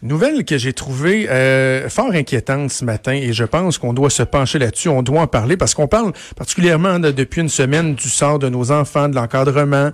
[0.00, 4.22] Nouvelle que j'ai trouvée euh, fort inquiétante ce matin et je pense qu'on doit se
[4.22, 8.38] pencher là-dessus, on doit en parler parce qu'on parle particulièrement depuis une semaine du sort
[8.38, 9.90] de nos enfants, de l'encadrement,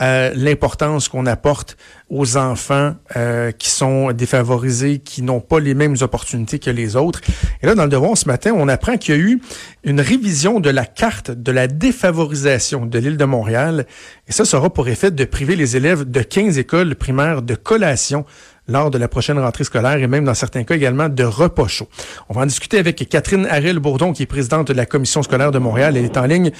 [0.00, 1.76] euh, l'importance qu'on apporte
[2.08, 7.20] aux enfants euh, qui sont défavorisés, qui n'ont pas les mêmes opportunités que les autres.
[7.62, 9.40] Et là, dans le devoir ce matin, on apprend qu'il y a eu
[9.84, 13.86] une révision de la carte de la défavorisation de l'île de Montréal.
[14.28, 18.24] Et ça sera pour effet de priver les élèves de 15 écoles primaires de collation
[18.68, 21.88] lors de la prochaine rentrée scolaire et même dans certains cas également de repas chaud.
[22.28, 25.58] On va en discuter avec Catherine Harel-Bourdon, qui est présidente de la Commission scolaire de
[25.58, 25.96] Montréal.
[25.96, 26.50] Elle est en ligne.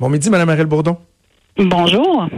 [0.00, 0.98] Bon midi, Madame Harel-Bourdon.
[1.56, 2.28] Bonjour.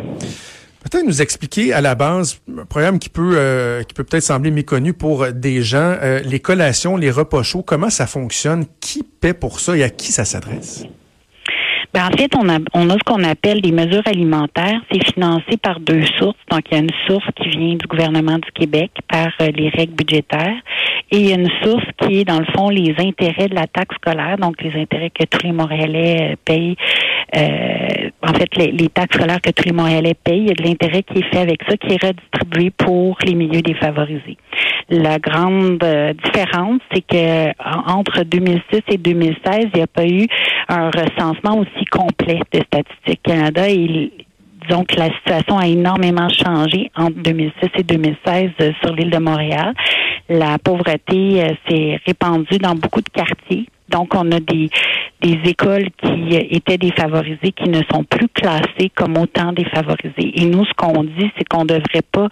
[0.83, 4.51] Peut-être nous expliquer à la base un programme qui peut euh, qui peut peut-être sembler
[4.51, 9.33] méconnu pour des gens, euh, les collations, les repas chauds, comment ça fonctionne, qui paie
[9.33, 10.85] pour ça et à qui ça s'adresse?
[11.95, 14.81] Ben, en fait, on a, on a ce qu'on appelle des mesures alimentaires.
[14.91, 16.37] C'est financé par deux sources.
[16.51, 19.69] Donc, il y a une source qui vient du gouvernement du Québec par euh, les
[19.69, 20.57] règles budgétaires.
[21.13, 23.69] Et il y a une source qui est, dans le fond, les intérêts de la
[23.69, 26.75] taxe scolaire, donc les intérêts que tous les Montréalais euh, payent.
[27.37, 30.55] Euh, en fait, les, les, taxes scolaires que tous les Montréalais payent, il y a
[30.55, 34.37] de l'intérêt qui est fait avec ça, qui est redistribué pour les milieux défavorisés.
[34.91, 35.79] La grande
[36.25, 37.53] différence, c'est que
[37.89, 39.37] entre 2006 et 2016,
[39.73, 40.27] il n'y a pas eu
[40.69, 44.13] un recensement aussi complet de Statistique Canada et
[44.67, 49.19] disons que la situation a énormément changé entre 2006 et 2016 euh, sur l'île de
[49.19, 49.75] Montréal.
[50.29, 53.67] La pauvreté euh, s'est répandue dans beaucoup de quartiers.
[53.91, 54.71] Donc, on a des,
[55.21, 60.41] des écoles qui euh, étaient défavorisées qui ne sont plus classées comme autant défavorisées.
[60.41, 62.29] Et nous, ce qu'on dit, c'est qu'on ne devrait pas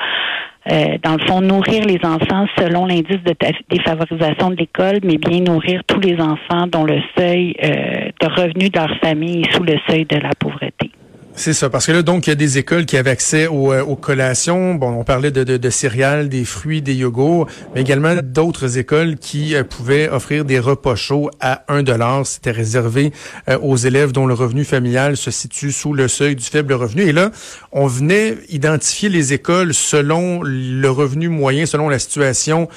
[0.71, 3.35] euh, dans le fond, nourrir les enfants selon l'indice de
[3.69, 8.69] défavorisation de l'école, mais bien nourrir tous les enfants dont le seuil euh, de revenu
[8.69, 10.92] de leur famille est sous le seuil de la pauvreté.
[11.35, 13.73] C'est ça, parce que là, donc, il y a des écoles qui avaient accès aux,
[13.73, 14.75] euh, aux collations.
[14.75, 19.17] Bon, on parlait de, de, de, céréales, des fruits, des yogourts, mais également d'autres écoles
[19.17, 22.27] qui euh, pouvaient offrir des repas chauds à 1 dollar.
[22.27, 23.13] C'était réservé
[23.49, 27.03] euh, aux élèves dont le revenu familial se situe sous le seuil du faible revenu.
[27.03, 27.31] Et là,
[27.73, 32.69] on venait identifier les écoles selon le revenu moyen, selon la situation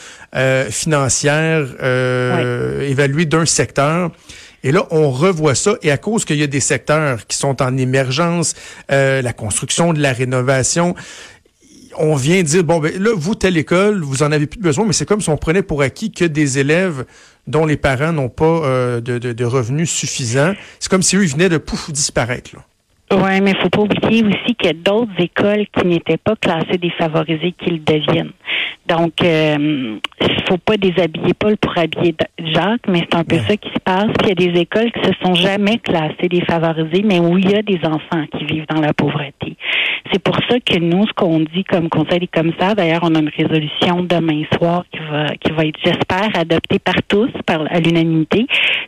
[0.69, 1.65] financière
[2.81, 4.11] évaluée d'un secteur.
[4.65, 5.75] Et là, on revoit ça.
[5.83, 8.55] Et à cause qu'il y a des secteurs qui sont en émergence,
[8.91, 10.95] euh, la construction, de la rénovation,
[11.97, 14.93] on vient dire, bon, ben là, vous, telle école, vous en avez plus besoin, mais
[14.93, 17.05] c'est comme si on prenait pour acquis que des élèves
[17.45, 21.47] dont les parents n'ont pas euh, de, revenus suffisants, c'est comme si eux, ils venaient
[21.47, 22.55] de pouf disparaître.
[22.55, 22.65] Là.
[23.15, 26.35] Oui, mais il faut pas oublier aussi qu'il y a d'autres écoles qui n'étaient pas
[26.35, 28.31] classées défavorisées qui le deviennent.
[28.87, 29.97] Donc, il euh,
[30.47, 34.11] faut pas déshabiller Paul pour habiller Jacques, mais c'est un peu ça qui se passe.
[34.19, 37.49] Puis il y a des écoles qui se sont jamais classées défavorisées, mais où il
[37.49, 39.57] y a des enfants qui vivent dans la pauvreté.
[40.11, 43.19] C'est pour ça que nous, ce qu'on dit comme conseil des commissaires, d'ailleurs, on a
[43.19, 47.79] une résolution demain soir qui va, qui va être, j'espère, adoptée par tous, par à
[47.79, 48.45] l'unanimité,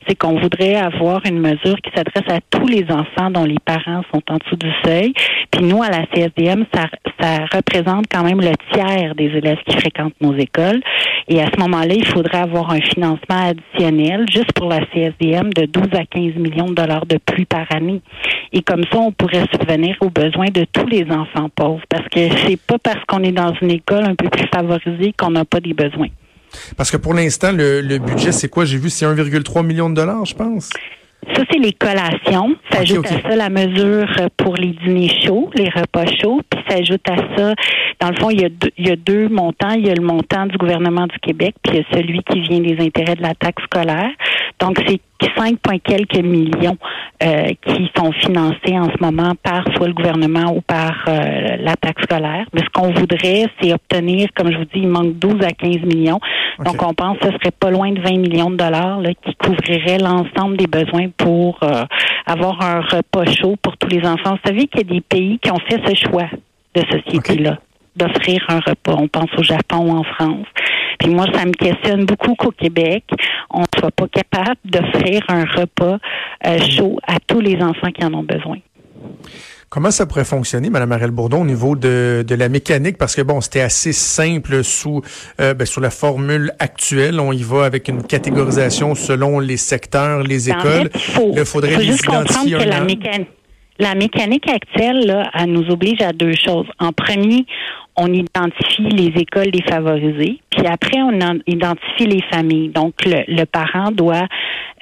[0.08, 4.04] c'est qu'on voudrait avoir une mesure qui s'adresse à tous les enfants dont les parents
[4.14, 5.14] sont en dessous du seuil.
[5.52, 6.86] Puis nous, à la CSDM, ça,
[7.20, 10.82] ça représente quand même le tiers des élèves qui fréquentent nos écoles.
[11.30, 15.66] Et à ce moment-là, il faudrait avoir un financement additionnel juste pour la CSDM de
[15.66, 18.02] 12 à 15 millions de dollars de plus par année.
[18.54, 21.84] Et comme ça, on pourrait subvenir aux besoins de tous les enfants pauvres.
[21.90, 25.32] Parce que c'est pas parce qu'on est dans une école un peu plus favorisée qu'on
[25.32, 26.08] n'a pas des besoins.
[26.78, 28.64] Parce que pour l'instant, le, le budget, c'est quoi?
[28.64, 30.70] J'ai vu, c'est 1,3 million de dollars, je pense.
[31.34, 32.56] Ça, c'est les collations.
[32.72, 34.08] S'ajoute à ça la mesure
[34.38, 36.42] pour les dîners chauds, les repas chauds.
[36.50, 37.54] Puis s'ajoute à ça,
[38.00, 39.72] dans le fond, il y, a deux, il y a deux montants.
[39.72, 42.42] Il y a le montant du gouvernement du Québec, puis il y a celui qui
[42.42, 44.12] vient des intérêts de la taxe scolaire.
[44.60, 45.00] Donc, c'est
[45.36, 46.78] 5, quelques millions
[47.24, 51.76] euh, qui sont financés en ce moment par soit le gouvernement ou par euh, la
[51.76, 52.46] taxe scolaire.
[52.54, 55.82] Mais ce qu'on voudrait, c'est obtenir, comme je vous dis, il manque 12 à 15
[55.82, 56.20] millions.
[56.64, 59.36] Donc, on pense que ce serait pas loin de 20 millions de dollars là, qui
[59.36, 61.84] couvriraient l'ensemble des besoins pour euh,
[62.26, 64.32] avoir un repas chaud pour tous les enfants.
[64.32, 66.28] Vous savez qu'il y a des pays qui ont fait ce choix
[66.76, 67.58] de société-là,
[67.98, 68.96] d'offrir un repas.
[68.98, 70.48] On pense au Japon ou en France.
[71.00, 73.04] Puis moi, ça me questionne beaucoup qu'au Québec,
[73.50, 75.98] on ne soit pas capable d'offrir un repas
[76.46, 78.58] euh, chaud à tous les enfants qui en ont besoin.
[79.70, 82.98] Comment ça pourrait fonctionner, Mme Arelle Bourdon, au niveau de, de la mécanique?
[82.98, 85.02] Parce que bon, c'était assez simple sous
[85.42, 87.20] euh, ben, sur la formule actuelle.
[87.20, 90.90] On y va avec une catégorisation selon les secteurs, les écoles.
[90.94, 92.58] il, faudrait les identifier.
[92.58, 92.80] Que la,
[93.80, 96.68] la mécanique actuelle, là, elle nous oblige à deux choses.
[96.80, 97.46] En premier,
[97.98, 102.70] on identifie les écoles défavorisées, puis après, on identifie les familles.
[102.70, 104.28] Donc, le, parent doit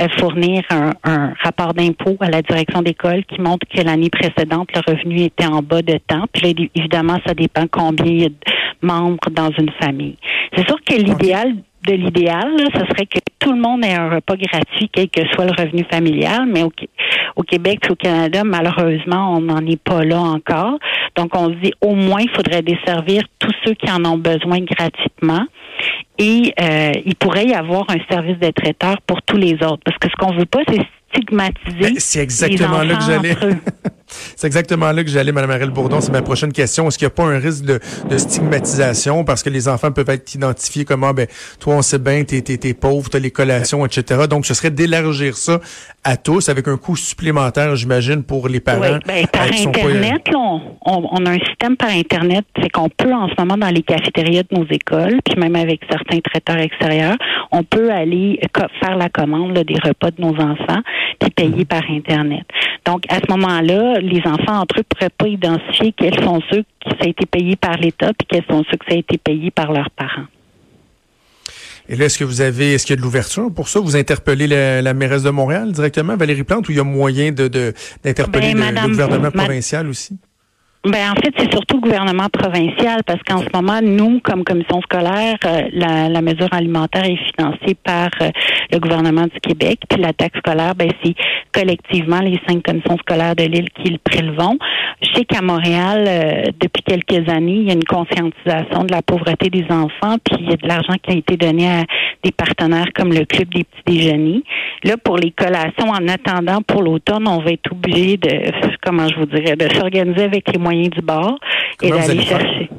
[0.02, 4.82] euh, fournir un, rapport d'impôt à la direction d'école qui montre que l'année précédente, le
[4.86, 6.26] revenu était en bas de temps.
[6.34, 8.36] Puis là, évidemment, ça dépend combien il y a de
[8.82, 10.18] membres dans une famille.
[10.56, 14.36] C'est sûr que l'idéal de l'idéal, ce serait que tout le monde ait un repas
[14.36, 16.72] gratuit, quel que soit le revenu familial, mais au,
[17.36, 20.80] au Québec et au Canada, malheureusement, on n'en est pas là encore.
[21.16, 24.60] Donc, on se dit au moins, il faudrait desservir tous ceux qui en ont besoin
[24.60, 25.46] gratuitement.
[26.18, 29.82] Et euh, il pourrait y avoir un service de traiteur pour tous les autres.
[29.84, 30.82] Parce que ce qu'on veut pas, c'est
[31.14, 31.80] stigmatiser.
[31.80, 33.36] Ben, c'est exactement là que j'allais.
[34.08, 36.02] C'est exactement là que j'allais, Mme Ariel Bourdon.
[36.02, 36.88] C'est ma prochaine question.
[36.88, 37.80] Est-ce qu'il n'y a pas un risque de,
[38.18, 39.24] stigmatisation?
[39.24, 41.28] Parce que les enfants peuvent être identifiés comme, ah, ben,
[41.60, 44.26] toi, on sait bien, t'es, t'es, t'es pauvre, t'as les collations, etc.
[44.30, 45.60] Donc, ce serait d'élargir ça
[46.04, 48.82] à tous avec un coût supplémentaire, j'imagine, pour les parents.
[48.82, 53.28] Oui, ben, par Internet, on, on, a un système par Internet, c'est qu'on peut, en
[53.30, 57.18] ce moment, dans les cafétérias de nos écoles, puis même avec certains traiteurs extérieurs,
[57.52, 60.82] on peut aller faire la commande des repas de nos enfants,
[61.20, 61.66] puis payer mhm.
[61.66, 62.46] par Internet.
[62.86, 66.64] Donc, à ce moment-là, les enfants entre eux ne pourraient pas identifier quels sont ceux
[66.80, 69.18] qui ça a été payé par l'État puis quels sont ceux qui ça a été
[69.18, 70.26] payé par leurs parents.
[71.88, 73.80] Et là, est-ce que vous avez, est-ce qu'il y a de l'ouverture pour ça?
[73.80, 77.48] Vous interpellez la, mairesse de Montréal directement, Valérie Plante, ou il y a moyen de,
[78.04, 80.18] d'interpeller ben, le, gouvernement provincial aussi?
[80.86, 84.82] Ben en fait, c'est surtout le gouvernement provincial parce qu'en ce moment, nous, comme commission
[84.82, 88.30] scolaire, euh, la, la, mesure alimentaire est financée par euh,
[88.72, 89.80] le gouvernement du Québec.
[89.90, 91.16] Puis la taxe scolaire, ben c'est
[91.52, 94.60] collectivement les cinq commissions scolaires de l'île qui le prélevont.
[95.02, 99.02] Je sais qu'à Montréal, euh, depuis quelques années, il y a une conscientisation de la
[99.02, 101.84] pauvreté des enfants, puis il y a de l'argent qui a été donné à
[102.26, 104.44] des partenaires comme le Club des petits déjeuners.
[104.84, 108.52] Là, pour les collations, en attendant pour l'automne, on va être obligé de,
[108.84, 111.38] comment je vous dirais, de s'organiser avec les moyens du bord
[111.82, 112.70] et d'aller chercher.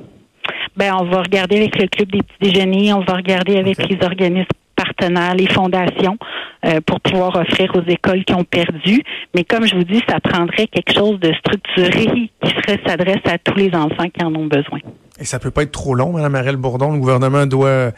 [0.76, 3.98] Ben, on va regarder avec le Club des petits déjeuners, on va regarder avec les
[4.04, 6.18] organismes partenaires, les fondations,
[6.66, 9.02] euh, pour pouvoir offrir aux écoles qui ont perdu.
[9.34, 13.38] Mais comme je vous dis, ça prendrait quelque chose de structuré qui serait s'adresse à
[13.38, 14.80] tous les enfants qui en ont besoin.
[15.18, 16.92] Et ça peut pas être trop long, Mme Marielle Bourdon.
[16.92, 17.92] Le gouvernement doit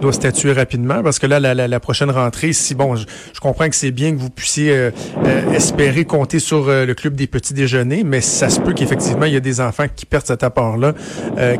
[0.00, 3.06] doit statuer rapidement parce que là, la, la, prochaine rentrée, si bon, je,
[3.40, 4.90] comprends que c'est bien que vous puissiez euh,
[5.24, 9.32] euh, espérer compter sur le club des petits déjeuners, mais ça se peut qu'effectivement il
[9.32, 10.94] y a des enfants qui perdent cet apport-là,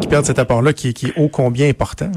[0.01, 2.11] qui perdent cet apport-là qui, qui est ô combien important.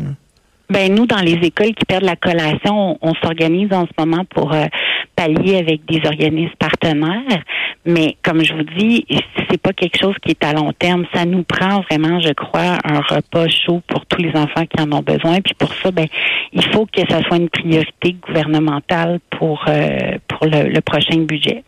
[0.69, 4.53] Ben nous, dans les écoles qui perdent la collation, on, s'organise en ce moment pour
[4.53, 4.65] euh,
[5.15, 7.43] pallier avec des organismes partenaires.
[7.85, 9.05] Mais comme je vous dis,
[9.49, 11.05] c'est pas quelque chose qui est à long terme.
[11.13, 14.91] Ça nous prend vraiment, je crois, un repas chaud pour tous les enfants qui en
[14.91, 15.41] ont besoin.
[15.41, 16.07] Puis pour ça, ben
[16.53, 21.63] il faut que ça soit une priorité gouvernementale pour euh, pour le prochain budget.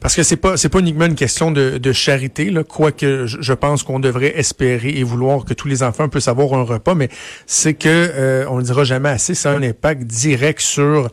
[0.00, 3.82] Parce que c'est pas c'est pas uniquement une question de, charité, là, quoique je pense
[3.82, 7.08] qu'on devrait espérer et vouloir que tous les enfants puissent avoir un repas, mais
[7.46, 11.08] c'est que euh, on le dira jamais assez, ça a un impact direct sur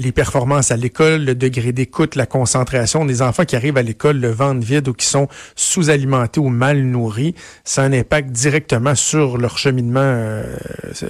[0.00, 4.18] les performances à l'école, le degré d'écoute, la concentration des enfants qui arrivent à l'école
[4.18, 8.94] le ventre vide ou qui sont sous-alimentés ou mal nourris, ça a un impact directement
[8.94, 10.56] sur leur cheminement euh,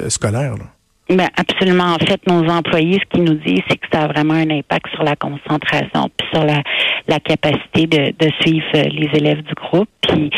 [0.08, 0.54] scolaire.
[0.56, 0.64] Là.
[1.10, 1.94] Ben absolument.
[1.94, 4.86] En fait, nos employés, ce qu'ils nous disent, c'est que ça a vraiment un impact
[4.94, 6.62] sur la concentration, puis sur la,
[7.08, 9.88] la capacité de, de suivre euh, les élèves du groupe.
[10.02, 10.30] Puis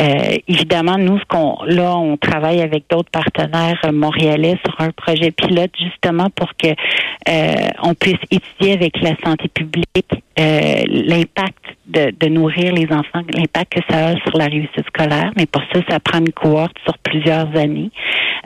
[0.00, 5.32] euh, évidemment, nous, ce qu'on là, on travaille avec d'autres partenaires montréalais sur un projet
[5.32, 12.12] pilote justement pour que euh, on puisse étudier avec la santé publique euh, l'impact de,
[12.18, 15.32] de, nourrir les enfants, l'impact que ça a sur la réussite scolaire.
[15.36, 17.90] Mais pour ça, ça prend une cohorte sur plusieurs années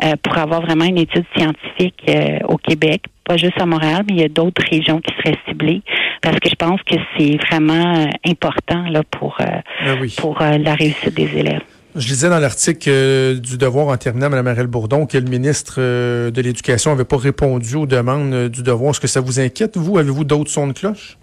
[0.02, 4.14] euh, pour avoir vraiment une étude scientifique euh, au Québec, pas juste à Montréal, mais
[4.14, 5.82] il y a d'autres régions qui seraient ciblées
[6.22, 11.30] parce que je pense que c'est vraiment important là pour ah pour la réussite des
[11.36, 11.62] élèves.
[11.94, 16.40] Je lisais dans l'article du Devoir en terminant, Mme Marielle Bourdon, que le ministre de
[16.40, 18.92] l'Éducation n'avait pas répondu aux demandes du Devoir.
[18.92, 19.98] Est-ce que ça vous inquiète, vous?
[19.98, 21.18] Avez-vous d'autres sons de cloche?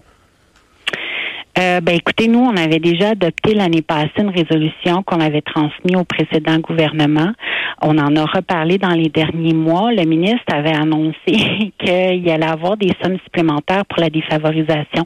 [1.60, 5.96] Euh, ben écoutez, nous, on avait déjà adopté l'année passée une résolution qu'on avait transmise
[5.96, 7.32] au précédent gouvernement.
[7.82, 9.92] On en a reparlé dans les derniers mois.
[9.92, 11.12] Le ministre avait annoncé
[11.78, 15.04] qu'il allait avoir des sommes supplémentaires pour la défavorisation.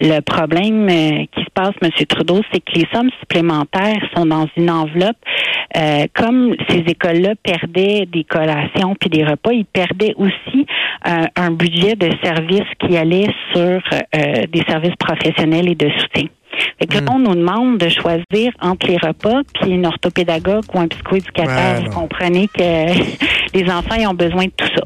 [0.00, 1.90] Le problème euh, qui se passe, M.
[2.08, 5.16] Trudeau, c'est que les sommes supplémentaires sont dans une enveloppe.
[5.76, 10.66] Euh, comme ces écoles-là perdaient des collations puis des repas, ils perdaient aussi
[11.08, 13.80] euh, un budget de services qui allait sur
[14.12, 16.28] des services professionnels et de soutien.
[16.78, 17.08] Fait que hmm.
[17.10, 21.84] on nous demande de choisir entre les repas puis une orthopédagogue ou un psychoéducateur.
[21.84, 22.60] Vous comprenez que
[23.54, 24.82] les enfants ils ont besoin de tout ça.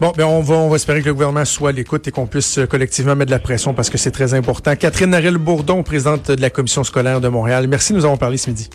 [0.00, 2.26] Bon, ben on va, on va espérer que le gouvernement soit à l'écoute et qu'on
[2.26, 4.74] puisse euh, collectivement mettre de la pression parce que c'est très important.
[4.74, 7.68] Catherine Narel-Bourdon, présidente de la Commission scolaire de Montréal.
[7.68, 8.68] Merci, nous avons parlé ce midi.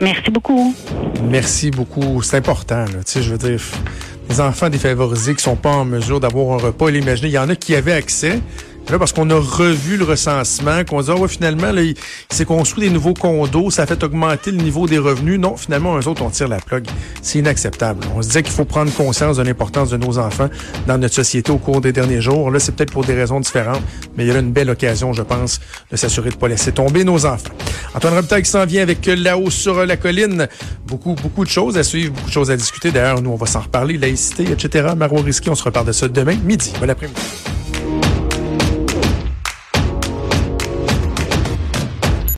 [0.00, 0.74] Merci beaucoup.
[1.28, 2.20] Merci beaucoup.
[2.22, 3.04] C'est important, là.
[3.04, 3.60] Tu sais, je veux dire,
[4.28, 7.48] les enfants défavorisés qui sont pas en mesure d'avoir un repas, imaginez, il y en
[7.48, 8.40] a qui avaient accès,
[8.88, 11.96] Là, parce qu'on a revu le recensement, qu'on dit, ah ouais, finalement, là, il,
[12.30, 15.40] s'est construit des nouveaux condos, ça a fait augmenter le niveau des revenus.
[15.40, 16.86] Non, finalement, eux autres, on tire la plug.
[17.20, 18.06] C'est inacceptable.
[18.14, 20.48] On se disait qu'il faut prendre conscience de l'importance de nos enfants
[20.86, 22.50] dans notre société au cours des derniers jours.
[22.52, 23.82] Là, c'est peut-être pour des raisons différentes,
[24.16, 26.70] mais il y a là une belle occasion, je pense, de s'assurer de pas laisser
[26.70, 27.54] tomber nos enfants.
[27.92, 30.46] Antoine Robitaille qui s'en vient avec là-haut sur la colline.
[30.86, 32.92] Beaucoup, beaucoup de choses à suivre, beaucoup de choses à discuter.
[32.92, 34.90] D'ailleurs, nous, on va s'en reparler, laïcité, etc.
[34.96, 36.72] Marois Risky, on se reparle de ça demain, midi.
[36.80, 37.20] Bon après-midi.